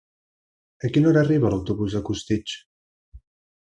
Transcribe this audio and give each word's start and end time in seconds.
A 0.87 0.91
quina 0.95 1.11
hora 1.11 1.21
arriba 1.25 1.51
l'autobús 1.55 1.99
de 1.99 2.01
Costitx? 2.11 2.57